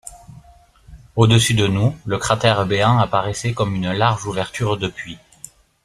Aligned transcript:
Au-dessus 1.15 1.53
de 1.53 1.67
nous, 1.67 1.95
le 2.07 2.17
cratère 2.17 2.65
béant 2.65 2.97
apparaissait 2.97 3.53
comme 3.53 3.75
une 3.75 3.91
large 3.91 4.25
ouverture 4.25 4.75
de 4.77 4.87
puits. 4.87 5.19